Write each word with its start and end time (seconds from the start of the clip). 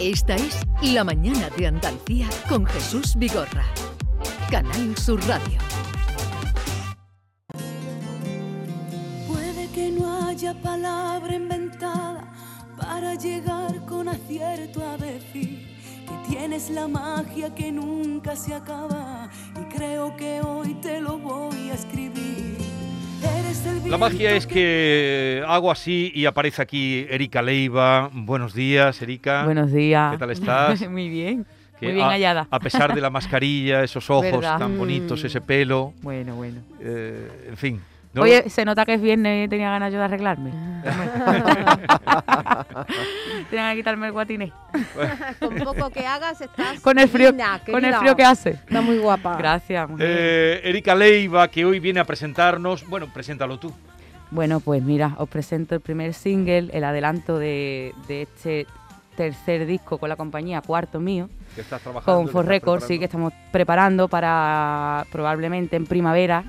Esta 0.00 0.34
es 0.34 0.66
La 0.80 1.04
Mañana 1.04 1.50
de 1.58 1.66
Andalucía 1.66 2.26
con 2.48 2.64
Jesús 2.64 3.14
Vigorra. 3.16 3.66
Canal 4.50 4.96
Sur 4.96 5.20
Radio. 5.28 5.58
Puede 9.28 9.68
que 9.74 9.90
no 9.90 10.26
haya 10.26 10.54
palabra 10.62 11.34
inventada 11.34 12.32
para 12.78 13.14
llegar 13.14 13.84
con 13.84 14.08
acierto 14.08 14.82
a 14.82 14.96
decir 14.96 15.68
que 16.08 16.30
tienes 16.30 16.70
la 16.70 16.88
magia 16.88 17.54
que 17.54 17.70
nunca 17.70 18.34
se 18.36 18.54
acaba 18.54 19.28
y 19.54 19.74
creo 19.74 20.16
que 20.16 20.40
hoy 20.40 20.72
te 20.80 21.02
lo 21.02 21.18
voy 21.18 21.68
a 21.68 21.74
escribir. 21.74 22.69
La 23.86 23.98
magia 23.98 24.36
es 24.36 24.46
que 24.46 25.42
hago 25.46 25.70
así 25.72 26.12
y 26.14 26.26
aparece 26.26 26.62
aquí 26.62 27.06
Erika 27.10 27.42
Leiva. 27.42 28.08
Buenos 28.12 28.54
días, 28.54 29.00
Erika. 29.02 29.44
Buenos 29.44 29.72
días. 29.72 30.12
¿Qué 30.12 30.18
tal 30.18 30.30
estás? 30.30 30.80
Muy 30.90 31.08
bien. 31.08 31.44
Que 31.80 31.86
Muy 31.86 31.94
bien 31.96 32.06
a, 32.06 32.10
hallada. 32.10 32.46
A 32.50 32.60
pesar 32.60 32.94
de 32.94 33.00
la 33.00 33.10
mascarilla, 33.10 33.82
esos 33.82 34.08
ojos 34.10 34.30
¿Verdad? 34.32 34.58
tan 34.58 34.78
bonitos, 34.78 35.22
Mm. 35.22 35.26
ese 35.26 35.40
pelo, 35.40 35.92
Bueno, 36.02 36.36
bueno. 36.36 36.60
eh, 36.80 37.46
en 37.48 37.56
fin. 37.56 37.80
¿No? 38.12 38.22
Oye, 38.22 38.48
se 38.50 38.64
nota 38.64 38.84
que 38.84 38.94
es 38.94 39.00
viernes 39.00 39.46
y 39.46 39.48
tenía 39.48 39.70
ganas 39.70 39.92
yo 39.92 39.98
de 39.98 40.04
arreglarme. 40.04 40.50
tenía 43.50 43.70
que 43.70 43.76
quitarme 43.76 44.06
el 44.06 44.12
guatiné. 44.12 44.52
Con 45.40 45.56
poco 45.56 45.90
que 45.90 46.06
hagas 46.06 46.40
estás 46.40 46.80
Con 46.80 46.98
el 46.98 47.08
frío, 47.08 47.32
con 47.70 47.84
el 47.84 47.94
frío 47.94 48.16
que 48.16 48.24
hace. 48.24 48.50
Está 48.50 48.80
muy 48.80 48.98
guapa. 48.98 49.36
Gracias. 49.36 49.88
mujer. 49.88 50.06
Eh, 50.08 50.68
Erika 50.68 50.94
Leiva, 50.94 51.48
que 51.48 51.64
hoy 51.64 51.80
viene 51.80 52.00
a 52.00 52.04
presentarnos. 52.04 52.86
Bueno, 52.88 53.08
preséntalo 53.12 53.58
tú. 53.58 53.72
Bueno, 54.30 54.60
pues 54.60 54.82
mira, 54.82 55.14
os 55.18 55.28
presento 55.28 55.74
el 55.74 55.80
primer 55.80 56.14
single, 56.14 56.70
el 56.72 56.84
adelanto 56.84 57.38
de, 57.38 57.92
de 58.06 58.22
este 58.22 58.66
tercer 59.16 59.66
disco 59.66 59.98
con 59.98 60.08
la 60.08 60.16
compañía 60.16 60.62
Cuarto 60.62 61.00
Mío, 61.00 61.28
Que 61.54 61.62
estás 61.62 61.82
trabajando. 61.82 62.16
con 62.16 62.28
For 62.28 62.44
estás 62.44 62.48
Records, 62.48 62.86
sí, 62.86 62.98
que 62.98 63.06
estamos 63.06 63.32
preparando 63.50 64.08
para 64.08 65.04
probablemente 65.10 65.76
en 65.76 65.84
primavera. 65.84 66.44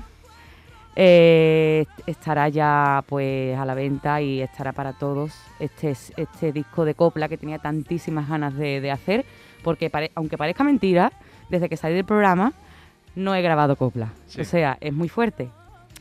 Eh, 0.94 1.86
estará 2.06 2.48
ya 2.50 3.02
pues 3.08 3.56
a 3.58 3.64
la 3.64 3.74
venta 3.74 4.20
y 4.20 4.42
estará 4.42 4.72
para 4.72 4.92
todos 4.92 5.32
este, 5.58 5.90
es- 5.90 6.12
este 6.16 6.52
disco 6.52 6.84
de 6.84 6.94
copla 6.94 7.28
que 7.28 7.38
tenía 7.38 7.58
tantísimas 7.58 8.28
ganas 8.28 8.54
de, 8.56 8.80
de 8.82 8.90
hacer, 8.90 9.24
porque 9.64 9.88
pare- 9.88 10.10
aunque 10.14 10.36
parezca 10.36 10.64
mentira, 10.64 11.10
desde 11.48 11.68
que 11.70 11.76
salí 11.78 11.94
del 11.94 12.04
programa 12.04 12.52
no 13.14 13.34
he 13.34 13.40
grabado 13.42 13.76
copla. 13.76 14.08
Sí. 14.26 14.40
O 14.42 14.44
sea, 14.44 14.76
es 14.80 14.92
muy 14.92 15.08
fuerte. 15.08 15.48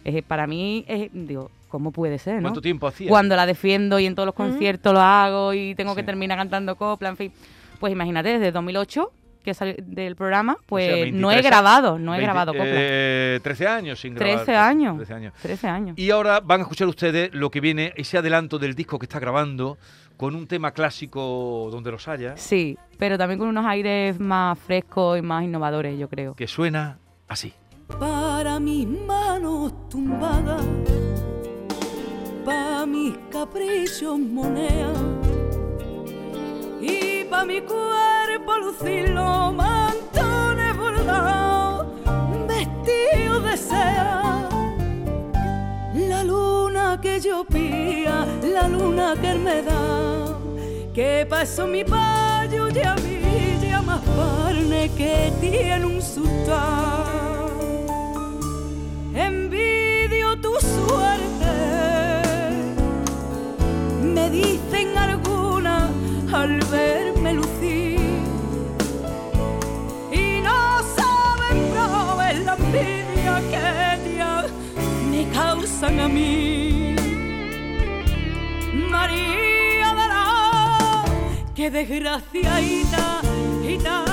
Es- 0.04 0.24
para 0.24 0.46
mí, 0.46 0.84
es, 0.88 1.10
digo, 1.14 1.52
¿cómo 1.70 1.92
puede 1.92 2.18
ser? 2.20 2.36
¿no? 2.36 2.42
¿Cuánto 2.44 2.62
tiempo 2.62 2.88
hacía? 2.88 3.08
cuando 3.10 3.36
la 3.38 3.46
defiendo 3.46 3.98
y 3.98 4.06
en 4.06 4.16
todos 4.16 4.26
los 4.26 4.36
conciertos 4.36 4.94
lo 4.94 5.00
hago 5.00 5.54
y 5.54 5.74
tengo 5.76 5.96
que 5.96 6.04
terminar 6.04 6.38
cantando 6.38 6.76
copla, 6.76 7.10
en 7.10 7.18
fin. 7.18 7.32
Pues 7.80 7.94
imagínate, 7.94 8.30
desde 8.38 8.52
2008 8.52 9.10
que 9.44 9.54
salí 9.54 9.76
del 9.80 10.16
programa, 10.16 10.58
pues 10.66 10.86
O 10.92 10.96
sea, 10.96 11.06
no 11.12 11.32
he 11.32 11.36
23 11.36 11.46
grabado, 11.46 11.98
no 12.00 12.14
he 12.14 12.18
20, 12.18 12.24
grabado 12.26 12.52
copla. 12.54 12.66
eh, 12.68 13.40
13 13.44 13.68
años 13.68 14.00
sin 14.00 14.14
grabar. 14.16 14.36
13 14.46 14.56
años. 14.56 14.96
13 14.98 15.14
años. 15.14 15.34
13 15.42 15.68
años. 15.68 15.98
Y 15.98 16.12
ahora 16.12 16.40
van 16.40 16.60
a 16.60 16.64
escuchar 16.64 16.88
ustedes 16.88 17.34
lo 17.34 17.50
que 17.50 17.60
viene, 17.62 17.94
ese 17.96 18.18
adelanto 18.18 18.60
del 18.60 18.76
disco 18.76 19.00
que 19.00 19.06
está 19.06 19.20
grabando, 19.20 19.78
con 20.18 20.36
un 20.36 20.46
tema 20.48 20.72
clásico 20.72 21.70
donde 21.72 21.90
los 21.92 22.08
haya, 22.08 22.38
Sí, 22.38 22.78
pero 23.00 23.18
también 23.18 23.40
con 23.40 23.48
unos 23.48 23.66
aires 23.66 24.20
más 24.20 24.60
frescos 24.60 25.18
y 25.18 25.22
más 25.24 25.44
innovadores, 25.44 25.98
yo 25.98 26.08
creo. 26.08 26.36
que 26.36 26.48
suena 26.48 27.00
así. 27.28 27.54
para 28.00 28.60
mis 28.60 28.88
manos 28.88 29.90
tumbadas, 29.90 30.64
pa' 32.46 32.86
mis 32.86 33.16
caprichos 33.32 34.20
moneda 34.20 34.94
y 36.80 37.24
pa' 37.26 37.46
mi 37.46 37.62
cuerpo 37.62 38.11
lucir 38.60 39.10
los 39.10 39.54
mantones 39.54 40.78
bordados, 40.78 41.88
vestidos 42.48 43.44
de 43.44 43.58
seda. 43.58 44.50
La 45.94 46.24
luna 46.24 47.00
que 47.02 47.20
yo 47.20 47.44
pía, 47.46 48.26
la 48.44 48.68
luna 48.68 49.16
que 49.20 49.32
él 49.32 49.40
me 49.40 49.62
da, 49.62 50.38
que 50.94 51.26
pasó 51.30 51.68
mi 51.68 51.84
payo 51.84 52.70
y 52.70 52.80
a 52.80 52.96
mí 52.96 53.20
ya 53.62 53.82
más 53.82 54.02
carne 54.02 54.90
que 54.98 55.32
tiene 55.40 55.86
un 55.86 56.02
sultán. 56.02 57.06
Envidio 59.14 60.40
tu 60.42 60.54
suerte, 60.60 61.54
me 64.02 64.30
dicen 64.30 64.98
algunas 64.98 65.90
al 66.34 66.60
verme 66.72 67.34
lucir 67.34 67.61
causan 75.82 76.00
a 76.00 76.08
mí. 76.08 76.96
María 78.90 79.94
la 79.94 81.04
que 81.56 81.72
desgraciadita 81.72 83.22
gitana 83.64 84.11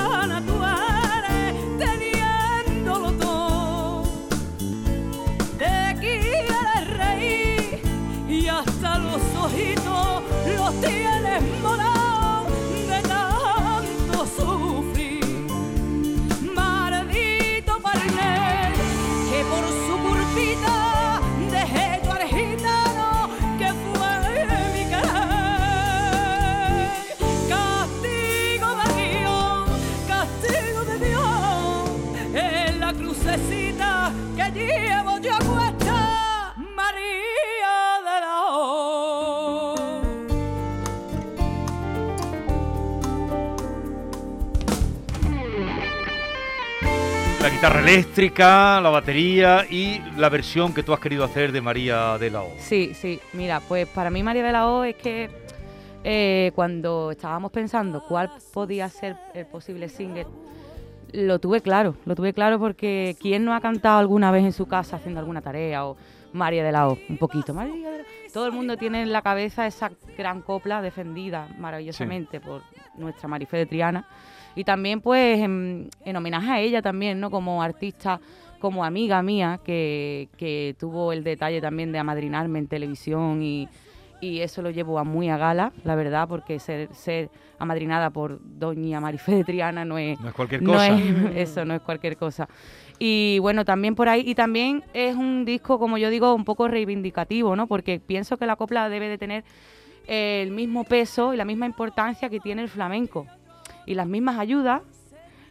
guitarra 47.59 47.81
eléctrica, 47.81 48.79
la 48.79 48.89
batería 48.89 49.65
y 49.69 49.99
la 50.15 50.29
versión 50.29 50.73
que 50.73 50.81
tú 50.81 50.93
has 50.93 51.01
querido 51.01 51.25
hacer 51.25 51.51
de 51.51 51.59
María 51.59 52.17
de 52.17 52.31
la 52.31 52.43
O. 52.43 52.53
Sí, 52.57 52.93
sí. 52.93 53.19
Mira, 53.33 53.59
pues 53.59 53.85
para 53.89 54.09
mí 54.09 54.23
María 54.23 54.43
de 54.43 54.51
la 54.53 54.69
O 54.69 54.85
es 54.85 54.95
que 54.95 55.29
eh, 56.05 56.53
cuando 56.55 57.11
estábamos 57.11 57.51
pensando 57.51 58.01
cuál 58.07 58.31
podía 58.53 58.87
ser 58.87 59.17
el 59.33 59.45
posible 59.45 59.89
single, 59.89 60.25
lo 61.11 61.39
tuve 61.39 61.59
claro, 61.59 61.95
lo 62.05 62.15
tuve 62.15 62.31
claro 62.31 62.59
porque 62.59 63.17
¿quién 63.19 63.43
no 63.43 63.53
ha 63.53 63.59
cantado 63.59 63.99
alguna 63.99 64.31
vez 64.31 64.45
en 64.45 64.53
su 64.53 64.65
casa 64.65 64.95
haciendo 64.95 65.19
alguna 65.19 65.41
tarea 65.41 65.85
o 65.85 65.97
María 66.31 66.63
de 66.63 66.71
la 66.71 66.87
O? 66.87 66.97
Un 67.09 67.17
poquito, 67.17 67.53
María 67.53 67.91
de 67.91 67.97
la 67.97 68.03
O. 68.03 68.31
Todo 68.31 68.45
el 68.45 68.53
mundo 68.53 68.77
tiene 68.77 69.01
en 69.01 69.11
la 69.11 69.21
cabeza 69.21 69.67
esa 69.67 69.91
gran 70.17 70.43
copla 70.43 70.81
defendida 70.81 71.49
maravillosamente 71.57 72.39
por 72.39 72.61
nuestra 72.95 73.27
Marife 73.27 73.57
de 73.57 73.65
Triana 73.65 74.07
y 74.55 74.63
también 74.63 75.01
pues 75.01 75.39
en, 75.39 75.89
en 76.05 76.15
homenaje 76.15 76.51
a 76.51 76.59
ella 76.59 76.81
también, 76.81 77.19
¿no? 77.19 77.29
Como 77.31 77.61
artista, 77.63 78.19
como 78.59 78.83
amiga 78.83 79.21
mía 79.23 79.59
que, 79.63 80.29
que 80.37 80.75
tuvo 80.79 81.13
el 81.13 81.23
detalle 81.23 81.61
también 81.61 81.91
de 81.91 81.99
amadrinarme 81.99 82.59
en 82.59 82.67
televisión 82.67 83.41
y, 83.41 83.69
y 84.21 84.39
eso 84.41 84.61
lo 84.61 84.69
llevo 84.69 84.99
a 84.99 85.05
muy 85.05 85.29
a 85.29 85.37
gala, 85.37 85.71
la 85.85 85.95
verdad, 85.95 86.27
porque 86.27 86.59
ser, 86.59 86.93
ser 86.93 87.29
amadrinada 87.57 88.09
por 88.09 88.39
doña 88.43 88.99
Marife 88.99 89.33
de 89.33 89.43
Triana 89.45 89.85
no 89.85 89.97
es, 89.97 90.19
No 90.19 90.27
es 90.27 90.33
cualquier 90.33 90.61
no 90.61 90.73
cosa. 90.73 90.87
es- 90.97 91.35
eso 91.35 91.63
no 91.65 91.73
es 91.75 91.81
cualquier 91.81 92.17
cosa. 92.17 92.49
Y 93.01 93.39
bueno, 93.39 93.63
también 93.63 93.95
por 93.95 94.09
ahí, 94.09 94.23
y 94.25 94.35
también 94.35 94.83
es 94.93 95.15
un 95.15 95.45
disco, 95.45 95.79
como 95.79 95.97
yo 95.97 96.09
digo, 96.09 96.33
un 96.33 96.43
poco 96.43 96.67
reivindicativo, 96.67 97.55
¿no? 97.55 97.65
Porque 97.67 98.01
pienso 98.01 98.35
que 98.35 98.45
la 98.45 98.57
copla 98.57 98.89
debe 98.89 99.07
de 99.07 99.17
tener 99.17 99.45
el 100.05 100.51
mismo 100.51 100.83
peso 100.83 101.33
y 101.33 101.37
la 101.37 101.45
misma 101.45 101.65
importancia 101.65 102.29
que 102.29 102.39
tiene 102.41 102.61
el 102.63 102.67
flamenco. 102.69 103.25
Y 103.89 103.95
las 103.95 104.05
mismas 104.05 104.37
ayudas 104.37 104.83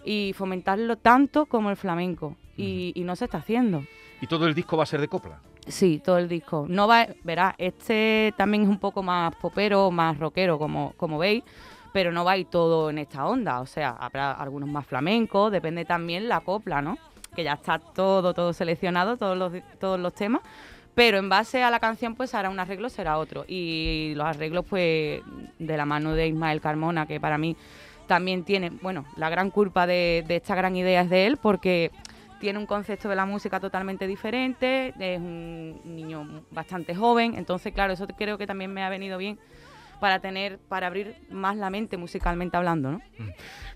y 0.05 0.33
fomentarlo 0.37 0.97
tanto 0.97 1.47
como 1.47 1.71
el 1.71 1.77
flamenco. 1.77 2.37
Y, 2.57 2.93
y 2.95 3.03
no 3.03 3.17
se 3.17 3.25
está 3.25 3.39
haciendo. 3.39 3.83
Y 4.21 4.29
todo 4.29 4.47
el 4.47 4.55
disco 4.55 4.77
va 4.77 4.85
a 4.85 4.87
ser 4.87 5.01
de 5.01 5.09
copla. 5.09 5.41
Sí, 5.67 6.01
todo 6.03 6.19
el 6.19 6.29
disco. 6.29 6.65
No 6.69 6.87
va, 6.87 7.09
verá, 7.25 7.55
este 7.59 8.33
también 8.37 8.63
es 8.63 8.69
un 8.69 8.79
poco 8.79 9.03
más 9.03 9.35
popero, 9.37 9.91
más 9.91 10.19
rockero, 10.19 10.59
como, 10.59 10.95
como 10.97 11.19
veis, 11.19 11.43
pero 11.93 12.13
no 12.13 12.25
va 12.25 12.33
a 12.33 12.37
ir 12.39 12.47
todo 12.47 12.91
en 12.91 12.99
esta 12.99 13.27
onda. 13.27 13.61
O 13.61 13.67
sea, 13.67 13.91
habrá 13.91 14.33
algunos 14.33 14.69
más 14.69 14.87
flamencos, 14.87 15.51
depende 15.51 15.85
también 15.85 16.29
la 16.29 16.41
copla, 16.41 16.81
¿no? 16.81 16.97
Que 17.35 17.43
ya 17.45 17.55
está 17.55 17.81
todo, 17.81 18.35
todo 18.35 18.53
seleccionado, 18.53 19.17
todos 19.17 19.37
los, 19.37 19.53
todos 19.79 19.99
los 20.01 20.15
temas. 20.15 20.43
pero 20.95 21.19
en 21.19 21.29
base 21.29 21.63
a 21.63 21.71
la 21.71 21.79
canción 21.79 22.17
pues 22.17 22.35
hará 22.35 22.51
un 22.51 22.59
arreglo, 22.59 22.89
será 22.89 23.19
otro. 23.19 23.45
Y 23.47 24.15
los 24.17 24.27
arreglos 24.27 24.65
pues 24.69 25.23
de 25.59 25.77
la 25.77 25.85
mano 25.85 26.15
de 26.15 26.27
Ismael 26.27 26.61
Carmona, 26.61 27.07
que 27.07 27.21
para 27.21 27.39
mí 27.39 27.57
también 28.09 28.43
tiene, 28.43 28.71
bueno, 28.71 29.05
la 29.15 29.31
gran 29.31 29.51
culpa 29.51 29.87
de, 29.87 30.25
de 30.27 30.37
esta 30.37 30.57
gran 30.57 30.75
idea 30.75 31.03
es 31.03 31.11
de 31.11 31.27
él, 31.27 31.37
porque 31.37 31.93
tiene 32.41 32.59
un 32.59 32.67
concepto 32.67 33.09
de 33.09 33.17
la 33.17 33.27
música 33.27 33.61
totalmente 33.61 34.07
diferente, 34.07 34.95
es 34.99 35.21
un 35.21 35.81
niño 35.85 36.43
bastante 36.51 36.95
joven, 36.95 37.35
entonces 37.37 37.73
claro, 37.73 37.93
eso 37.93 38.07
creo 38.07 38.39
que 38.39 38.47
también 38.47 38.73
me 38.73 38.83
ha 38.83 38.89
venido 38.89 39.19
bien 39.19 39.39
para 39.99 40.21
tener, 40.21 40.59
para 40.69 40.87
abrir 40.87 41.17
más 41.31 41.57
la 41.57 41.71
mente 41.71 41.97
musicalmente 41.97 42.57
hablando, 42.57 42.93
¿no? 42.93 43.01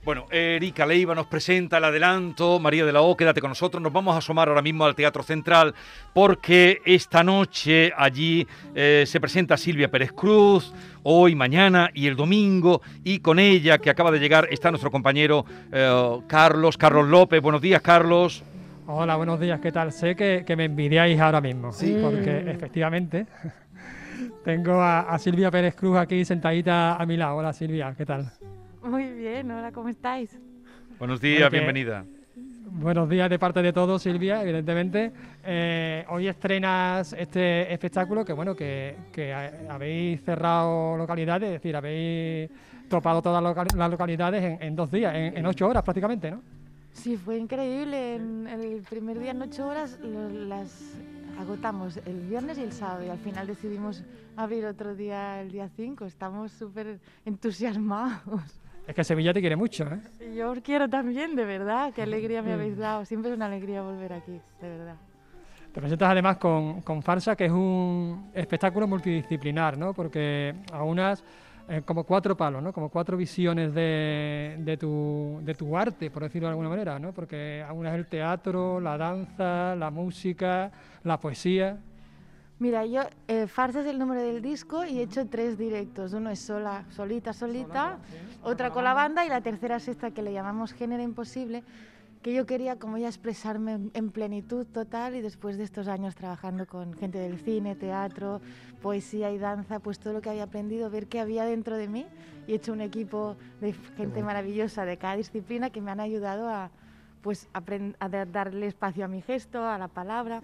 Bueno, 0.05 0.27
Erika 0.31 0.85
Leiva 0.85 1.15
nos 1.15 1.27
presenta 1.27 1.79
el 1.79 1.85
adelanto, 1.85 2.59
María 2.59 2.85
de 2.85 2.93
la 2.93 3.03
O, 3.03 3.17
quédate 3.17 3.41
con 3.41 3.51
nosotros, 3.51 3.81
nos 3.81 3.93
vamos 3.93 4.15
a 4.15 4.19
asomar 4.19 4.49
ahora 4.49 4.63
mismo 4.63 4.85
al 4.85 4.97
Teatro 4.97 5.23
Central 5.23 5.75
porque 6.13 6.83
esta 6.85 7.23
noche 7.23 7.93
allí 7.97 8.47
eh, 8.75 9.05
se 9.07 9.21
presenta 9.21 9.57
Silvia 9.57 9.91
Pérez 9.91 10.13
Cruz, 10.13 10.73
hoy, 11.05 11.35
mañana 11.35 11.91
y 11.95 12.09
el 12.09 12.17
domingo, 12.17 12.83
y 13.05 13.21
con 13.21 13.39
ella 13.39 13.79
que 13.79 13.91
acaba 13.91 14.11
de 14.11 14.19
llegar 14.19 14.49
está 14.51 14.71
nuestro 14.71 14.91
compañero 14.91 15.45
eh, 15.73 16.19
Carlos, 16.27 16.77
Carlos 16.77 17.09
López, 17.09 17.41
buenos 17.41 17.63
días 17.63 17.81
Carlos. 17.81 18.43
Hola, 18.87 19.17
buenos 19.17 19.39
días, 19.39 19.61
¿qué 19.61 19.71
tal? 19.71 19.93
Sé 19.93 20.17
que, 20.17 20.45
que 20.47 20.57
me 20.57 20.65
envidiáis 20.65 21.19
ahora 21.21 21.41
mismo, 21.41 21.73
Sí. 21.73 21.97
porque 22.03 22.51
efectivamente 22.51 23.27
tengo 24.45 24.73
a, 24.81 25.01
a 25.01 25.19
Silvia 25.19 25.51
Pérez 25.51 25.75
Cruz 25.75 25.97
aquí 25.97 26.25
sentadita 26.25 26.97
a 26.97 27.07
mi 27.07 27.17
lado. 27.17 27.37
Hola 27.37 27.53
Silvia, 27.53 27.95
¿qué 27.97 28.05
tal? 28.05 28.31
Muy 28.83 29.13
bien, 29.13 29.51
hola, 29.51 29.71
¿cómo 29.73 29.89
estáis? 29.89 30.39
Buenos 30.99 31.21
días, 31.21 31.51
bienvenida. 31.51 32.05
Buenos 32.75 33.09
días 33.09 33.29
de 33.29 33.39
parte 33.39 33.61
de 33.63 33.73
todos, 33.73 34.03
Silvia, 34.03 34.43
evidentemente. 34.43 35.13
Eh, 35.45 36.05
hoy 36.09 36.27
estrenas 36.27 37.13
este 37.13 37.73
espectáculo 37.73 38.25
que, 38.25 38.33
bueno, 38.33 38.57
que, 38.57 38.97
que 39.13 39.33
ha- 39.33 39.53
habéis 39.71 40.23
cerrado 40.25 40.97
localidades, 40.97 41.49
es 41.49 41.53
decir, 41.55 41.77
habéis 41.77 42.51
topado 42.89 43.21
todas 43.23 43.43
las 43.77 43.91
localidades 43.91 44.43
en, 44.43 44.59
en 44.63 44.75
dos 44.75 44.91
días, 44.91 45.15
en, 45.15 45.37
en 45.37 45.47
ocho 45.47 45.69
horas 45.69 45.83
prácticamente, 45.83 46.31
¿no? 46.31 46.41
Sí, 46.93 47.17
fue 47.17 47.39
increíble. 47.39 48.17
En 48.17 48.47
el 48.47 48.83
primer 48.83 49.19
día, 49.19 49.33
en 49.33 49.43
ocho 49.43 49.67
horas, 49.67 49.99
lo- 50.03 50.29
las 50.29 50.95
agotamos 51.39 51.97
el 52.05 52.21
viernes 52.29 52.59
y 52.59 52.63
el 52.63 52.73
sábado 52.73 53.05
y 53.05 53.09
al 53.09 53.19
final 53.19 53.47
decidimos 53.47 54.05
abrir 54.37 54.65
otro 54.67 54.95
día 54.95 55.41
el 55.41 55.51
día 55.51 55.69
5. 55.75 56.05
Estamos 56.05 56.53
súper 56.53 57.01
entusiasmados. 57.25 58.43
Es 58.87 58.95
que 58.95 59.05
Sevilla 59.05 59.33
te 59.33 59.41
quiere 59.41 59.57
mucho, 59.57 59.85
¿eh? 59.85 60.35
Yo 60.37 60.51
os 60.51 60.61
quiero 60.61 60.89
también, 60.89 61.37
de 61.37 61.45
verdad. 61.45 61.93
Qué 61.95 62.03
alegría 62.03 62.43
me 62.43 62.53
habéis 62.53 62.77
dado. 62.77 63.05
Siempre 63.05 63.31
es 63.31 63.37
una 63.37 63.47
alegría 63.47 63.81
volver 63.83 64.13
aquí, 64.13 64.41
de 64.61 64.69
verdad. 64.69 64.97
Te 65.73 65.81
presentas 65.81 66.11
además 66.11 66.37
con, 66.37 66.83
con 66.83 67.03
Farsa, 67.03 67.35
que 67.35 67.47
es 67.47 67.53
un 67.53 68.31
espectáculo 68.35 68.87
multidisciplinar, 68.87 69.79
¿no? 69.79 69.95
Porque 69.95 70.55
aunas 70.73 71.25
eh, 71.69 71.83
como 71.85 72.05
cuatro 72.05 72.37
palos, 72.37 72.63
¿no? 72.63 72.73
Como 72.73 72.89
cuatro 72.89 73.17
visiones 73.17 73.73
de, 73.75 74.57
de, 74.59 74.77
tu, 74.77 75.41
de 75.43 75.55
tu 75.55 75.77
arte, 75.77 76.11
por 76.11 76.23
decirlo 76.23 76.49
de 76.49 76.51
alguna 76.51 76.69
manera, 76.69 76.99
¿no? 76.99 77.13
Porque 77.13 77.65
aunas 77.67 77.95
el 77.95 78.07
teatro, 78.07 78.81
la 78.81 78.99
danza, 78.99 79.77
la 79.77 79.91
música, 79.91 80.71
la 81.05 81.19
poesía. 81.19 81.79
Mira, 82.59 82.87
yo, 82.87 83.03
eh, 83.27 83.49
Farsa 83.49 83.81
es 83.81 83.87
el 83.87 83.99
nombre 83.99 84.23
del 84.23 84.41
disco 84.41 84.85
y 84.85 85.01
he 85.01 85.03
hecho 85.03 85.27
tres 85.27 85.59
directos. 85.59 86.13
Uno 86.13 86.31
es 86.31 86.39
sola, 86.39 86.85
solita, 86.91 87.33
solita, 87.33 87.99
otra 88.43 88.71
con 88.71 88.85
la 88.85 88.95
banda 88.95 89.27
y 89.27 89.29
la 89.29 89.41
tercera 89.41 89.77
es 89.77 89.89
esta 89.89 90.13
que 90.13 90.23
le 90.23 90.33
llamamos 90.33 90.73
Género 90.73 91.03
Imposible, 91.03 91.65
que 92.23 92.33
yo 92.33 92.47
quería 92.47 92.79
como 92.79 92.99
ya 92.99 93.09
expresarme 93.09 93.73
en- 93.73 93.91
en 93.95 94.11
plenitud 94.11 94.65
total 94.67 95.17
y 95.17 95.21
después 95.21 95.59
de 95.59 95.65
estos 95.65 95.89
años 95.89 96.15
trabajando 96.15 96.67
con 96.67 96.95
gente 96.95 97.19
del 97.19 97.39
cine, 97.39 97.75
teatro, 97.75 98.41
poesía 98.81 99.33
y 99.33 99.39
danza, 99.39 99.81
pues 99.81 99.99
todo 99.99 100.13
lo 100.13 100.21
que 100.23 100.31
había 100.31 100.45
aprendido, 100.45 100.89
ver 100.89 101.09
qué 101.09 101.19
había 101.21 101.45
dentro 101.45 101.77
de 101.77 101.89
mí 101.89 102.07
y 102.47 102.53
he 102.53 102.55
hecho 102.57 102.73
un 102.73 102.81
equipo 102.81 103.37
de 103.61 103.73
gente 103.97 104.23
maravillosa 104.23 104.85
de 104.85 104.97
cada 104.99 105.17
disciplina 105.17 105.71
que 105.71 105.81
me 105.81 105.91
han 105.91 105.99
ayudado 106.01 106.49
a, 106.49 106.71
pues, 107.23 107.49
a 107.53 108.09
da- 108.09 108.25
darle 108.27 108.67
espacio 108.69 109.05
a 109.05 109.09
mi 109.09 109.21
gesto, 109.21 109.65
a 109.67 109.77
la 109.79 109.89
palabra 109.89 110.43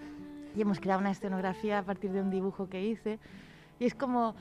y 0.56 0.60
hemos 0.62 0.80
creado 0.80 1.00
una 1.00 1.12
escenografía 1.12 1.78
a 1.78 1.82
partir 1.84 2.10
de 2.10 2.20
un 2.22 2.30
dibujo 2.30 2.68
que 2.68 2.84
hice. 2.84 3.20
Y 3.78 3.84
es 3.86 3.94
como 3.94 4.34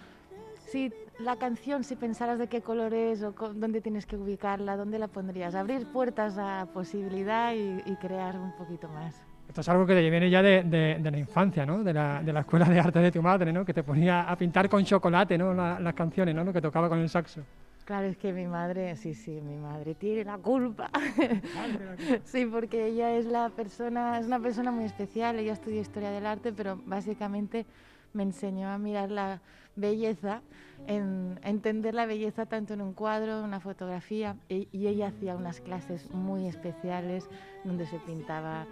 si 0.71 0.91
la 1.19 1.35
canción, 1.35 1.83
si 1.83 1.95
pensaras 1.95 2.37
de 2.39 2.47
qué 2.47 2.61
color 2.61 2.93
es 2.93 3.23
o 3.23 3.31
dónde 3.31 3.81
tienes 3.81 4.05
que 4.05 4.15
ubicarla, 4.17 4.77
dónde 4.77 4.99
la 4.99 5.07
pondrías, 5.07 5.55
abrir 5.55 5.87
puertas 5.87 6.37
a 6.37 6.67
posibilidad 6.73 7.53
y, 7.53 7.81
y 7.85 7.95
crear 7.95 8.37
un 8.39 8.51
poquito 8.55 8.87
más. 8.89 9.15
Esto 9.47 9.61
es 9.61 9.69
algo 9.69 9.85
que 9.85 9.93
te 9.95 10.09
viene 10.09 10.29
ya 10.29 10.41
de, 10.41 10.63
de- 10.63 10.97
de 10.99 11.11
la 11.11 11.17
infancia, 11.17 11.65
¿no? 11.65 11.81
De 11.83 11.93
la, 11.93 12.21
de 12.21 12.33
la 12.33 12.41
escuela 12.41 12.65
de 12.69 12.79
arte 12.79 12.99
de 12.99 13.11
tu 13.11 13.21
madre, 13.21 13.51
¿no? 13.53 13.63
Que 13.65 13.73
te 13.73 13.81
ponía 13.81 14.29
a 14.29 14.37
pintar 14.37 14.67
con 14.69 14.83
chocolate, 14.83 15.37
¿no? 15.37 15.53
La- 15.53 15.79
las 15.79 15.93
canciones, 15.93 16.35
¿no? 16.35 16.43
Lo 16.43 16.51
que 16.53 16.61
tocaba 16.61 16.89
con 16.89 16.99
el 16.99 17.09
saxo. 17.09 17.41
Claro, 17.85 18.07
es 18.07 18.17
que 18.17 18.33
mi 18.33 18.45
madre, 18.45 18.97
sí, 18.97 19.13
sí, 19.13 19.39
mi 19.41 19.55
madre 19.55 19.95
tiene 19.95 20.25
la 20.25 20.37
culpa. 20.37 20.91
sí, 22.25 22.45
porque 22.45 22.87
ella 22.87 23.13
es 23.15 23.25
la 23.25 23.49
persona, 23.49 24.19
es 24.19 24.27
una 24.27 24.39
persona 24.41 24.71
muy 24.71 24.83
especial. 24.83 25.39
Ella 25.39 25.53
estudió 25.53 25.79
historia 25.79 26.11
del 26.11 26.25
arte, 26.25 26.51
pero 26.51 26.77
básicamente 26.85 27.65
me 28.13 28.23
enseñó 28.23 28.67
a 28.69 28.77
mirar 28.77 29.09
la 29.11 29.41
belleza, 29.77 30.41
en, 30.87 31.39
entender 31.43 31.93
la 31.93 32.05
belleza 32.05 32.45
tanto 32.45 32.73
en 32.73 32.81
un 32.81 32.93
cuadro, 32.93 33.39
en 33.39 33.45
una 33.45 33.61
fotografía. 33.61 34.35
Y, 34.49 34.67
y 34.71 34.87
ella 34.87 35.07
hacía 35.07 35.35
unas 35.35 35.61
clases 35.61 36.11
muy 36.11 36.47
especiales 36.47 37.29
donde 37.63 37.85
se 37.85 37.99
pintaba, 37.99 38.67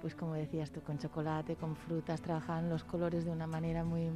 pues 0.00 0.14
como 0.14 0.34
decías 0.34 0.70
tú, 0.70 0.80
con 0.80 0.98
chocolate, 0.98 1.56
con 1.56 1.76
frutas, 1.76 2.22
trabajaban 2.22 2.70
los 2.70 2.84
colores 2.84 3.24
de 3.24 3.30
una 3.30 3.46
manera 3.46 3.84
muy 3.84 4.10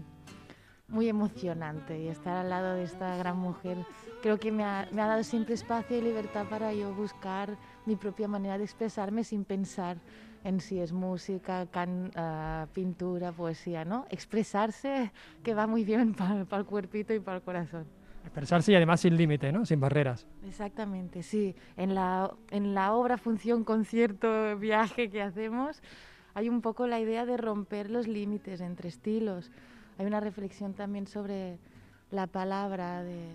muy 0.90 1.08
emocionante 1.08 2.00
y 2.00 2.08
estar 2.08 2.36
al 2.36 2.50
lado 2.50 2.74
de 2.74 2.82
esta 2.82 3.16
gran 3.16 3.38
mujer 3.38 3.78
creo 4.22 4.38
que 4.38 4.52
me 4.52 4.64
ha, 4.64 4.88
me 4.92 5.00
ha 5.02 5.06
dado 5.06 5.22
siempre 5.22 5.54
espacio 5.54 5.96
y 5.96 6.02
libertad 6.02 6.46
para 6.48 6.74
yo 6.74 6.92
buscar 6.92 7.56
mi 7.86 7.96
propia 7.96 8.28
manera 8.28 8.58
de 8.58 8.64
expresarme 8.64 9.24
sin 9.24 9.44
pensar 9.44 9.98
en 10.44 10.60
si 10.60 10.80
es 10.80 10.92
música, 10.92 11.66
can- 11.66 12.10
ah, 12.16 12.66
pintura, 12.72 13.32
poesía, 13.32 13.84
¿no? 13.84 14.06
Expresarse 14.10 15.12
que 15.42 15.54
va 15.54 15.66
muy 15.66 15.84
bien 15.84 16.14
para 16.48 16.60
el 16.60 16.64
cuerpito 16.66 17.12
y 17.14 17.20
para 17.20 17.38
el 17.38 17.42
corazón. 17.42 17.84
Expresarse 18.24 18.72
y 18.72 18.74
además 18.74 19.00
sin 19.00 19.16
límite, 19.16 19.50
¿no? 19.52 19.64
Sin 19.64 19.80
barreras. 19.80 20.26
Exactamente, 20.46 21.22
sí. 21.22 21.54
En 21.76 21.94
la, 21.94 22.30
en 22.50 22.74
la 22.74 22.92
obra, 22.94 23.16
función, 23.16 23.64
concierto, 23.64 24.56
viaje 24.58 25.08
que 25.10 25.22
hacemos, 25.22 25.82
hay 26.34 26.48
un 26.48 26.60
poco 26.60 26.86
la 26.86 27.00
idea 27.00 27.24
de 27.26 27.36
romper 27.36 27.90
los 27.90 28.06
límites 28.06 28.60
entre 28.60 28.88
estilos. 28.88 29.50
Hay 29.98 30.06
una 30.06 30.20
reflexión 30.20 30.74
también 30.74 31.06
sobre 31.06 31.58
la 32.10 32.26
palabra, 32.26 33.02
de, 33.02 33.26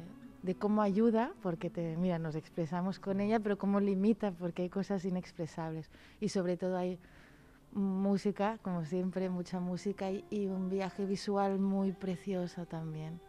de 0.45 0.53
cómo 0.55 0.83
ayuda, 0.83 1.33
porque 1.41 1.71
te, 1.71 1.97
mira, 1.97 2.19
nos 2.19 2.35
expresamos 2.35 2.99
con 2.99 3.19
ella, 3.19 3.39
pero 3.39 3.57
cómo 3.57 3.79
limita, 3.79 4.31
porque 4.31 4.61
hay 4.61 4.69
cosas 4.69 5.03
inexpresables. 5.03 5.89
Y 6.21 6.29
sobre 6.29 6.55
todo 6.55 6.77
hay 6.77 6.99
música, 7.73 8.59
como 8.61 8.85
siempre, 8.85 9.29
mucha 9.29 9.59
música 9.59 10.11
y, 10.11 10.23
y 10.29 10.45
un 10.45 10.69
viaje 10.69 11.05
visual 11.05 11.57
muy 11.57 11.93
precioso 11.93 12.67
también. 12.67 13.19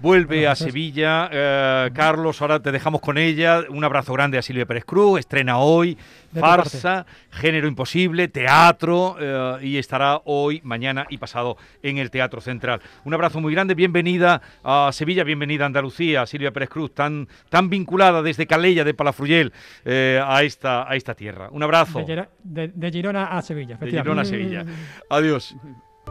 Vuelve 0.00 0.36
Bueno, 0.36 0.50
a 0.50 0.50
pues- 0.52 0.58
Sevilla, 0.60 1.28
eh, 1.32 1.90
Carlos, 1.92 2.40
ahora 2.40 2.60
te 2.60 2.70
dejamos 2.70 3.00
con 3.00 3.18
ella. 3.18 3.62
Un 3.68 3.82
abrazo 3.82 4.12
grande 4.12 4.38
a 4.38 4.42
Silvia 4.42 4.64
Pérez 4.64 4.84
Cruz, 4.84 5.18
estrena 5.18 5.58
hoy, 5.58 5.98
farsa, 6.38 7.04
género 7.30 7.66
imposible, 7.66 8.28
teatro, 8.28 9.16
eh, 9.18 9.58
y 9.62 9.76
estará 9.76 10.20
hoy, 10.24 10.60
mañana 10.62 11.04
y 11.10 11.18
pasado 11.18 11.56
en 11.82 11.98
el 11.98 12.12
Teatro 12.12 12.40
Central. 12.40 12.80
Un 13.04 13.14
abrazo 13.14 13.40
muy 13.40 13.52
grande, 13.52 13.74
bienvenida 13.74 14.40
a 14.62 14.90
Sevilla, 14.92 15.24
bienvenida 15.24 15.64
a 15.64 15.66
Andalucía, 15.66 16.26
Silvia 16.26 16.52
Pérez 16.52 16.68
Cruz, 16.68 16.94
tan, 16.94 17.26
tan 17.48 17.68
vinculada 17.68 18.22
desde 18.22 18.46
Calella 18.46 18.84
de 18.84 18.94
Palafruyel 18.94 19.52
eh, 19.84 20.22
a, 20.24 20.44
esta, 20.44 20.88
a 20.88 20.94
esta 20.94 21.14
tierra. 21.14 21.48
Un 21.50 21.62
abrazo 21.64 21.98
De, 21.98 22.04
Giro- 22.06 22.28
de- 22.44 22.68
de 22.68 22.90
Girona 22.92 23.24
a 23.36 23.42
Sevilla, 23.42 23.76
de 23.76 23.90
Girona 23.90 24.22
a. 24.22 24.24
Sevilla. 24.24 24.64
Adiós. 25.10 25.56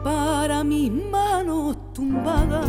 para 0.04 0.62
mis 0.62 0.92
manos 0.92 1.92
tumbadas, 1.94 2.68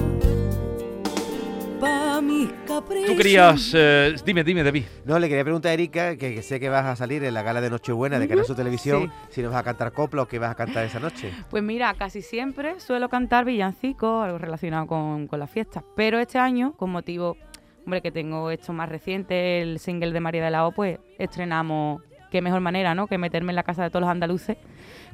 para 1.79 2.21
mis 2.21 2.49
caprichos. 2.67 3.07
Tú 3.11 3.15
querías, 3.17 3.71
eh, 3.75 4.15
dime, 4.25 4.43
dime, 4.43 4.63
David. 4.63 4.83
No, 5.05 5.17
le 5.19 5.27
quería 5.29 5.43
preguntar 5.43 5.71
a 5.71 5.73
Erika, 5.73 6.15
que, 6.17 6.35
que 6.35 6.41
sé 6.41 6.59
que 6.59 6.69
vas 6.69 6.85
a 6.85 6.95
salir 6.95 7.23
en 7.23 7.33
la 7.33 7.41
gala 7.43 7.61
de 7.61 7.69
Nochebuena 7.69 8.19
de 8.19 8.27
Canal 8.27 8.45
Sur 8.45 8.55
Televisión, 8.55 9.03
Sí. 9.29 9.35
si 9.35 9.41
nos 9.41 9.51
vas 9.51 9.61
a 9.61 9.63
cantar 9.63 9.91
copla 9.93 10.23
o 10.23 10.27
qué 10.27 10.39
vas 10.39 10.51
a 10.51 10.55
cantar 10.55 10.85
esa 10.85 10.99
noche. 10.99 11.31
Pues 11.49 11.63
mira, 11.63 11.93
casi 11.93 12.21
siempre 12.21 12.79
suelo 12.79 13.09
cantar 13.09 13.45
villancicos, 13.45 14.23
algo 14.25 14.37
relacionado 14.37 14.87
con, 14.87 15.27
con 15.27 15.39
las 15.39 15.49
fiestas. 15.49 15.83
Pero 15.95 16.19
este 16.19 16.37
año, 16.37 16.73
con 16.73 16.89
motivo, 16.91 17.37
hombre, 17.85 18.01
que 18.01 18.11
tengo 18.11 18.51
esto 18.51 18.73
más 18.73 18.89
reciente, 18.89 19.61
el 19.61 19.79
single 19.79 20.11
de 20.11 20.19
María 20.19 20.43
de 20.43 20.51
la 20.51 20.67
O, 20.67 20.71
pues 20.71 20.99
estrenamos, 21.17 22.01
qué 22.31 22.41
mejor 22.41 22.59
manera, 22.61 22.93
¿no? 22.95 23.07
Que 23.07 23.17
meterme 23.17 23.51
en 23.51 23.55
la 23.55 23.63
casa 23.63 23.83
de 23.83 23.89
todos 23.89 24.01
los 24.01 24.09
andaluces 24.09 24.57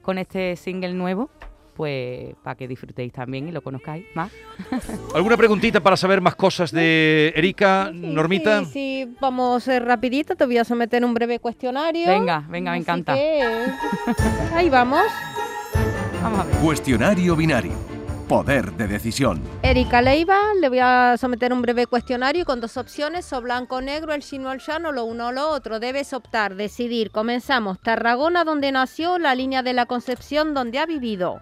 con 0.01 0.17
este 0.17 0.55
single 0.55 0.93
nuevo, 0.93 1.29
pues 1.75 2.33
para 2.43 2.55
que 2.55 2.67
disfrutéis 2.67 3.11
también 3.11 3.47
y 3.47 3.51
lo 3.51 3.61
conozcáis 3.61 4.05
más. 4.15 4.31
¿Alguna 5.15 5.37
preguntita 5.37 5.81
para 5.81 5.97
saber 5.97 6.21
más 6.21 6.35
cosas 6.35 6.71
de 6.71 7.33
Erika, 7.35 7.91
Normita? 7.93 8.63
Sí, 8.65 8.71
sí, 8.71 9.15
vamos 9.19 9.67
eh, 9.67 9.79
rapidito, 9.79 10.35
te 10.35 10.45
voy 10.45 10.57
a 10.57 10.63
someter 10.63 11.03
un 11.03 11.13
breve 11.13 11.39
cuestionario. 11.39 12.07
Venga, 12.07 12.43
venga, 12.49 12.71
me 12.71 12.77
Así 12.77 12.83
encanta. 12.83 13.13
que, 13.13 13.43
ahí 14.53 14.69
vamos. 14.69 15.03
Vamos 16.23 16.39
a 16.39 16.43
ver. 16.45 16.55
Cuestionario 16.57 17.35
binario. 17.35 17.73
Poder 18.27 18.71
de 18.71 18.87
decisión. 18.87 19.39
Erika 19.61 20.01
Leiva, 20.01 20.39
le 20.59 20.69
voy 20.69 20.79
a 20.81 21.15
someter 21.15 21.53
un 21.53 21.61
breve 21.61 21.85
cuestionario 21.85 22.43
con 22.43 22.59
dos 22.59 22.75
opciones, 22.75 23.31
o 23.33 23.41
blanco 23.41 23.75
o 23.75 23.81
negro, 23.81 24.13
el 24.13 24.23
chino 24.23 24.49
o 24.49 24.51
el 24.51 24.59
llano, 24.59 24.91
lo 24.91 25.05
uno 25.05 25.27
o 25.27 25.31
lo 25.31 25.49
otro. 25.49 25.79
Debes 25.79 26.11
optar, 26.11 26.55
decidir. 26.55 27.11
Comenzamos. 27.11 27.79
Tarragona, 27.79 28.43
donde 28.43 28.71
nació, 28.71 29.19
la 29.19 29.35
línea 29.35 29.61
de 29.61 29.73
la 29.73 29.85
Concepción, 29.85 30.55
donde 30.55 30.79
ha 30.79 30.87
vivido. 30.87 31.41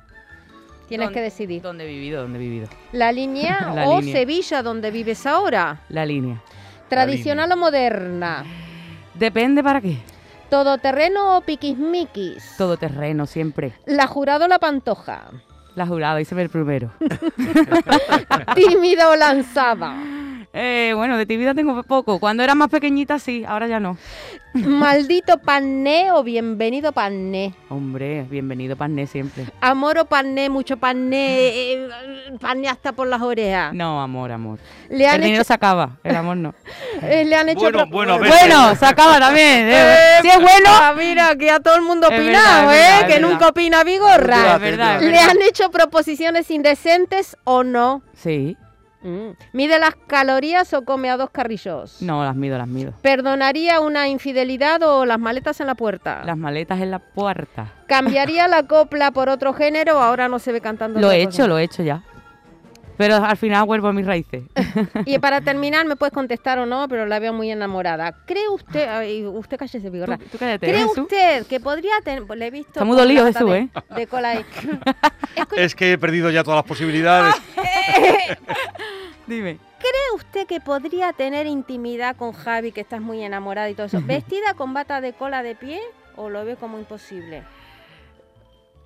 Tienes 0.87 1.07
¿Dónde- 1.07 1.19
que 1.19 1.23
decidir. 1.23 1.61
¿Dónde 1.61 1.83
he 1.85 1.87
vivido? 1.87 2.21
¿Dónde 2.21 2.39
he 2.39 2.41
vivido? 2.41 2.67
La 2.91 3.11
línea 3.11 3.71
La 3.75 3.87
o 3.87 3.99
línea. 3.99 4.15
Sevilla, 4.17 4.61
donde 4.63 4.91
vives 4.91 5.25
ahora. 5.25 5.81
La 5.89 6.05
línea. 6.05 6.41
Tradicional 6.89 7.51
o 7.51 7.57
moderna. 7.57 8.43
Depende 9.15 9.63
para 9.63 9.81
qué. 9.81 9.97
Todoterreno 10.49 11.37
o 11.37 11.41
piquismiquis. 11.41 12.55
Todo 12.57 12.77
terreno, 12.77 13.25
siempre. 13.25 13.73
La 13.85 14.05
jurado 14.07 14.45
o 14.45 14.47
la 14.47 14.59
pantoja. 14.59 15.23
La 15.75 15.87
jurada, 15.87 16.21
hice 16.21 16.35
ver 16.35 16.49
primero. 16.51 16.91
Tímida 18.55 19.09
o 19.09 19.15
lanzada. 19.15 19.95
Eh, 20.55 20.93
bueno, 20.95 21.15
de 21.15 21.23
actividad 21.23 21.55
tengo 21.55 21.81
poco. 21.81 22.19
Cuando 22.19 22.43
era 22.43 22.53
más 22.53 22.69
pequeñita 22.69 23.17
sí, 23.17 23.43
ahora 23.47 23.65
ya 23.67 23.79
no. 23.79 23.97
Maldito 24.53 25.39
pané 25.39 26.11
o 26.11 26.23
bienvenido 26.23 26.91
pané. 26.91 27.55
Hombre, 27.69 28.21
bienvenido 28.29 28.75
Parné 28.75 29.07
siempre. 29.07 29.45
Amor 29.61 29.97
o 29.97 30.05
pané, 30.05 30.51
mucho 30.51 30.77
pané, 30.77 31.49
eh, 31.73 31.87
pané 32.39 32.69
hasta 32.69 32.91
por 32.91 33.07
las 33.07 33.19
orejas. 33.23 33.73
No, 33.73 33.99
amor, 33.99 34.31
amor. 34.31 34.59
Le 34.89 35.07
han 35.07 35.15
el 35.15 35.21
dinero 35.21 35.41
hecho, 35.41 35.47
se 35.47 35.53
acaba, 35.55 35.97
el 36.03 36.15
amor 36.15 36.37
no. 36.37 36.53
eh, 37.01 37.25
le 37.27 37.35
han 37.35 37.49
hecho 37.49 37.61
Bueno, 37.61 37.77
pro- 37.79 37.87
bueno, 37.87 38.19
bueno, 38.19 38.75
se 38.75 38.85
acaba 38.85 39.17
también. 39.17 39.65
eh. 39.71 40.19
Si 40.21 40.27
es 40.27 40.35
bueno, 40.39 40.69
Ah, 40.69 40.93
mira, 40.95 41.35
que 41.35 41.49
a 41.49 41.59
todo 41.59 41.75
el 41.77 41.81
mundo 41.81 42.07
es 42.11 42.19
¿eh? 42.19 42.23
verdad, 42.25 43.07
que 43.07 43.19
nunca 43.19 43.47
opina 43.47 43.83
Vigorra. 43.83 44.53
es 44.57 44.61
verdad. 44.61 44.95
es 44.97 45.01
¿Le 45.01 45.07
verdad. 45.13 45.29
han 45.31 45.41
hecho 45.41 45.71
proposiciones 45.71 46.51
indecentes 46.51 47.37
o 47.43 47.63
no? 47.63 48.03
Sí, 48.13 48.55
Mm. 49.03 49.31
¿Mide 49.51 49.79
las 49.79 49.95
calorías 50.07 50.73
o 50.73 50.83
come 50.85 51.09
a 51.09 51.17
dos 51.17 51.29
carrillos? 51.29 52.01
no, 52.01 52.23
las 52.23 52.35
mido, 52.35 52.57
las 52.57 52.67
mido. 52.67 52.93
¿Perdonaría 53.01 53.79
una 53.81 54.07
infidelidad 54.07 54.81
o 54.83 55.05
las 55.05 55.19
maletas 55.19 55.59
en 55.59 55.67
la 55.67 55.75
puerta? 55.75 56.23
Las 56.25 56.37
maletas 56.37 56.79
en 56.81 56.91
la 56.91 56.99
puerta. 56.99 57.71
¿Cambiaría 57.87 58.47
la 58.47 58.63
copla 58.63 59.11
por 59.11 59.29
otro 59.29 59.53
género 59.53 59.97
o 59.97 60.01
ahora 60.01 60.27
no 60.29 60.39
se 60.39 60.51
ve 60.51 60.61
cantando 60.61 60.99
Lo 60.99 61.11
he 61.11 61.25
cosa? 61.25 61.29
hecho, 61.41 61.47
lo 61.47 61.57
he 61.57 61.63
hecho 61.63 61.83
ya. 61.83 62.01
Pero 62.95 63.15
al 63.15 63.37
final 63.37 63.65
vuelvo 63.65 63.87
a 63.87 63.93
mis 63.93 64.05
raíces. 64.05 64.43
Y 65.05 65.17
para 65.17 65.41
terminar, 65.41 65.85
me 65.87 65.95
puedes 65.95 66.13
contestar 66.13 66.59
o 66.59 66.65
no, 66.67 66.87
pero 66.87 67.07
la 67.07 67.17
veo 67.19 67.33
muy 67.33 67.49
enamorada. 67.49 68.13
¿Cree 68.25 68.47
usted, 68.49 68.87
ay, 68.87 69.25
usted 69.25 69.57
cállese, 69.57 69.89
Vigorra, 69.89 70.17
Tú- 70.19 70.25
tú 70.31 70.37
cállate, 70.37 70.67
¿cree 70.67 70.79
Jesús. 70.83 70.99
usted 70.99 71.45
que 71.47 71.59
podría 71.59 71.93
tener, 72.03 72.23
le 72.37 72.47
he 72.47 72.51
visto... 72.51 72.69
Está 72.73 72.85
muy 72.85 72.95
dolido, 72.95 73.25
Jesús, 73.25 73.49
de, 73.49 73.57
¿eh? 73.57 73.69
De 73.95 74.07
cola. 74.07 74.35
Es 75.57 75.73
que 75.75 75.93
he 75.93 75.97
perdido 75.97 76.29
ya 76.29 76.43
todas 76.43 76.57
las 76.57 76.65
posibilidades. 76.65 77.33
Dime. 79.27 79.57
¿Cree 79.79 80.15
usted 80.15 80.47
que 80.47 80.59
podría 80.59 81.13
tener 81.13 81.45
intimidad 81.45 82.15
con 82.15 82.31
Javi, 82.33 82.71
que 82.71 82.81
estás 82.81 83.01
muy 83.01 83.21
enamorada 83.23 83.69
y 83.69 83.73
todo 83.73 83.85
eso, 83.87 84.01
vestida 84.01 84.53
con 84.55 84.73
bata 84.73 85.01
de 85.01 85.13
cola 85.13 85.43
de 85.43 85.55
pie 85.55 85.81
o 86.15 86.29
lo 86.29 86.45
ve 86.45 86.55
como 86.55 86.77
imposible? 86.79 87.43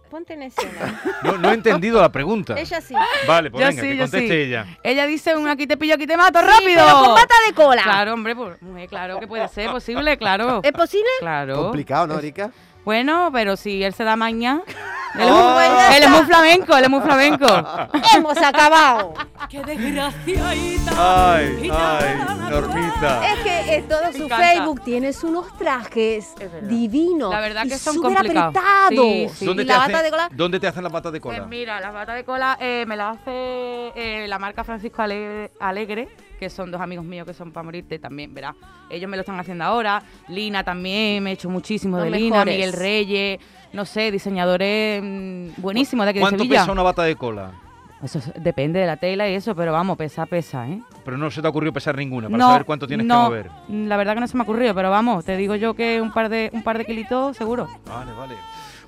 Ponte 0.09 0.33
en 0.33 0.43
escena. 0.43 1.01
No, 1.23 1.37
no 1.37 1.51
he 1.51 1.53
entendido 1.53 1.99
la 2.01 2.09
pregunta. 2.11 2.57
Ella 2.57 2.79
sí. 2.79 2.93
Vale, 3.27 3.51
pues 3.51 3.61
Yo 3.61 3.67
venga, 3.67 3.81
sí, 3.81 3.89
que 3.89 3.97
conteste 3.97 4.27
sí. 4.27 4.33
ella. 4.33 4.65
Ella 4.81 5.05
dice 5.05 5.35
un 5.35 5.47
aquí 5.49 5.67
te 5.67 5.75
pillo, 5.75 5.95
aquí 5.95 6.07
te 6.07 6.15
mato, 6.15 6.39
Sí, 6.39 6.45
rápido. 6.45 6.85
pero 6.85 6.99
con 6.99 7.15
bata 7.15 7.35
de 7.47 7.53
cola. 7.53 7.83
Claro, 7.83 8.13
hombre, 8.13 8.35
pues, 8.35 8.61
mujer, 8.61 8.87
claro 8.87 9.19
que 9.19 9.27
puede 9.27 9.47
ser 9.49 9.69
posible, 9.71 10.17
claro. 10.17 10.61
¿Es 10.63 10.71
posible? 10.71 11.09
Claro. 11.19 11.63
Complicado, 11.63 12.07
¿no, 12.07 12.19
Erika? 12.19 12.51
Bueno, 12.91 13.31
pero 13.33 13.57
si 13.57 13.83
él 13.83 13.93
se 13.93 14.05
da 14.05 14.15
maña. 14.15 14.61
Él, 15.15 15.23
es 15.23 15.31
Oh. 15.31 15.53
muy- 15.55 15.95
él 15.95 16.03
es 16.03 16.09
muy 16.11 16.21
flamenco, 16.25 16.77
él 16.77 16.83
es 16.83 16.89
muy 16.91 17.01
flamenco. 17.01 17.47
Hemos 18.15 18.37
acabado. 18.37 19.13
Qué 19.49 19.63
desgraciadita. 19.63 20.91
Ay, 21.35 21.71
ay, 21.73 22.15
Normita. 22.51 23.27
Es 23.33 23.39
que 23.39 23.75
eh, 23.77 23.85
todo 23.89 24.13
su. 24.13 24.27
Facebook 24.29 24.81
tienes 24.83 25.23
unos 25.23 25.57
trajes 25.57 26.33
divinos. 26.63 27.31
La 27.33 27.39
verdad 27.39 27.65
y 27.65 27.69
que 27.69 27.77
son 27.79 27.95
súper 27.95 28.13
complicados. 28.13 28.55
apretados. 28.55 28.89
Sí, 28.91 29.29
sí. 29.33 29.45
¿Dónde, 29.45 29.63
te 29.65 29.69
la 29.69 29.77
hacen, 29.77 29.91
bata 29.93 30.03
de 30.03 30.09
cola. 30.11 30.29
¿Dónde 30.31 30.59
te 30.59 30.67
hacen 30.67 30.83
las 30.83 30.91
batas 30.91 31.11
de 31.13 31.19
cola? 31.21 31.37
Pues 31.37 31.49
mira, 31.49 31.79
las 31.79 31.93
batas 31.93 32.15
de 32.15 32.23
cola 32.23 32.57
eh, 32.59 32.85
me 32.87 32.95
las 32.95 33.17
hace 33.17 33.31
eh, 33.95 34.25
la 34.27 34.37
marca 34.37 34.63
Francisco 34.63 35.01
Ale- 35.01 35.49
Alegre, 35.59 36.09
que 36.39 36.49
son 36.49 36.71
dos 36.71 36.79
amigos 36.81 37.05
míos 37.05 37.25
que 37.25 37.33
son 37.33 37.51
para 37.51 37.63
morirte 37.63 37.99
también, 37.99 38.33
verás. 38.33 38.55
Ellos 38.89 39.09
me 39.09 39.17
lo 39.17 39.21
están 39.21 39.39
haciendo 39.39 39.63
ahora. 39.63 40.01
Lina 40.27 40.63
también, 40.63 41.23
me 41.23 41.31
he 41.31 41.33
hecho 41.33 41.49
muchísimo 41.49 41.97
Los 41.97 42.05
de 42.05 42.11
Lina, 42.11 42.35
mejores. 42.45 42.55
Miguel 42.55 42.73
Reyes, 42.73 43.39
no 43.73 43.85
sé, 43.85 44.11
diseñadores 44.11 45.01
mm, 45.03 45.61
buenísimos 45.61 46.05
de 46.05 46.09
aquí 46.11 46.19
de 46.19 46.23
¿Cuánto 46.23 46.43
Sevilla. 46.43 46.61
pesa 46.61 46.71
una 46.71 46.83
bata 46.83 47.03
de 47.03 47.15
cola? 47.15 47.51
Eso 48.03 48.19
es- 48.19 48.31
depende 48.35 48.79
de 48.79 48.85
la 48.85 48.97
tela 48.97 49.27
y 49.27 49.33
eso, 49.33 49.55
pero 49.55 49.71
vamos, 49.71 49.97
pesa, 49.97 50.27
pesa, 50.27 50.67
¿eh? 50.69 50.79
Pero 51.03 51.17
no 51.17 51.31
se 51.31 51.41
te 51.41 51.47
ha 51.47 51.49
ocurrido 51.49 51.73
pesar 51.73 51.97
ninguna 51.97 52.27
para 52.29 52.37
no, 52.37 52.47
saber 52.49 52.65
cuánto 52.65 52.87
tienes 52.87 53.07
no, 53.07 53.15
que 53.15 53.21
mover. 53.23 53.51
La 53.69 53.97
verdad 53.97 54.13
que 54.13 54.19
no 54.19 54.27
se 54.27 54.37
me 54.37 54.41
ha 54.41 54.43
ocurrido, 54.43 54.75
pero 54.75 54.91
vamos, 54.91 55.25
te 55.25 55.35
digo 55.35 55.55
yo 55.55 55.73
que 55.73 55.99
un 55.99 56.13
par 56.13 56.29
de 56.29 56.51
un 56.53 56.61
par 56.63 56.77
de 56.77 56.85
kilitos 56.85 57.35
seguro. 57.35 57.67
Vale, 57.87 58.11
vale. 58.13 58.35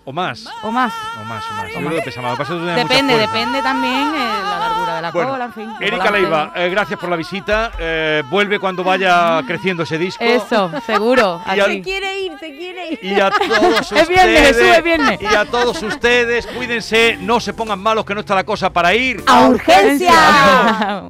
O 0.05 0.11
más. 0.11 0.45
O 0.63 0.71
más. 0.71 0.91
O 1.21 1.23
más, 1.25 1.43
o 1.49 1.53
más. 1.53 1.71
Yo 1.71 1.79
creo 1.79 1.91
que 1.91 2.01
pesa 2.01 2.21
más. 2.21 2.31
Lo 2.31 2.37
pasa 2.37 2.55
Depende, 2.55 3.15
depende 3.15 3.61
también 3.61 4.15
eh, 4.15 4.39
la 4.43 4.59
largura 4.59 4.95
de 4.95 5.01
la 5.03 5.11
Bueno, 5.11 5.29
cola, 5.31 5.45
en 5.45 5.53
fin. 5.53 5.69
Erika. 5.79 6.09
Leiva, 6.09 6.51
eh, 6.55 6.69
gracias 6.69 6.99
por 6.99 7.09
la 7.09 7.15
visita. 7.15 7.71
Eh, 7.77 8.23
vuelve 8.29 8.57
cuando 8.59 8.83
vaya 8.83 9.41
creciendo 9.47 9.83
ese 9.83 9.97
disco. 9.97 10.23
Eso, 10.23 10.71
seguro. 10.85 11.41
Y 11.55 11.59
así. 11.59 11.71
Se 11.73 11.81
quiere 11.81 12.21
ir, 12.21 12.31
se 12.39 12.55
quiere 12.55 12.93
ir. 12.93 12.99
Y 13.03 13.19
a 13.19 13.29
todos 13.29 13.81
ustedes. 13.91 14.01
Es 14.01 14.07
viernes, 14.07 14.47
Jesús, 14.47 14.77
es 14.77 14.83
viernes. 14.83 15.21
Y 15.21 15.25
a 15.27 15.45
todos 15.45 15.83
ustedes, 15.83 16.47
cuídense, 16.47 17.17
no 17.21 17.39
se 17.39 17.53
pongan 17.53 17.79
malos, 17.79 18.05
que 18.05 18.13
no 18.15 18.21
está 18.21 18.33
la 18.35 18.43
cosa 18.45 18.71
para 18.71 18.93
ir. 18.95 19.23
¡A 19.27 19.47
urgencia! 19.47 21.09